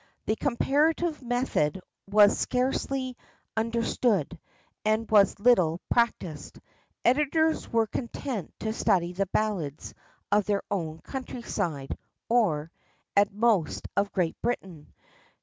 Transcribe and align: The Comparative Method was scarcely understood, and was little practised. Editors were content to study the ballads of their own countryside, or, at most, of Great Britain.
The 0.25 0.35
Comparative 0.35 1.21
Method 1.21 1.79
was 2.09 2.35
scarcely 2.35 3.15
understood, 3.55 4.39
and 4.83 5.07
was 5.11 5.37
little 5.39 5.79
practised. 5.91 6.59
Editors 7.05 7.71
were 7.71 7.85
content 7.85 8.51
to 8.61 8.73
study 8.73 9.13
the 9.13 9.27
ballads 9.27 9.93
of 10.31 10.45
their 10.47 10.63
own 10.71 11.01
countryside, 11.01 11.95
or, 12.29 12.71
at 13.15 13.31
most, 13.31 13.87
of 13.95 14.11
Great 14.11 14.41
Britain. 14.41 14.91